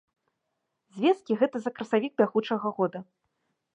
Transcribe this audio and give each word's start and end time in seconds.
Звесткі 0.95 1.37
гэта 1.41 1.57
за 1.65 1.73
красавік 1.77 2.11
бягучага 2.23 2.67
года. 2.79 2.99